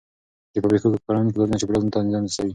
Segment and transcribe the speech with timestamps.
[0.53, 2.49] د فابریکو ککړونکي ګازونه چاپیریال ته زیان رسوي.